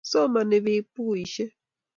somani 0.09 0.57
pik 0.65 0.83
bukuishek 0.93 1.51